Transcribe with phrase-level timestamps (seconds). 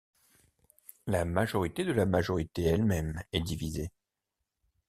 [1.05, 3.91] La majorité de la majorité elle-même est divisée.